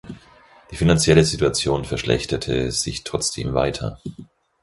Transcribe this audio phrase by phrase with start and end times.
[0.71, 4.01] Die finanzielle Situation verschlechterte sich trotzdem weiter.